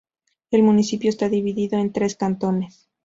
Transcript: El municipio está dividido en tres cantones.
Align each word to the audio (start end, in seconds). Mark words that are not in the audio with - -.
El 0.49 0.63
municipio 0.63 1.11
está 1.11 1.29
dividido 1.29 1.77
en 1.77 1.93
tres 1.93 2.15
cantones. 2.15 2.89